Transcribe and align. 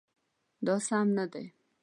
دا 0.65 0.75
سم 0.87 1.07
نه 1.17 1.25
دی 1.31 1.45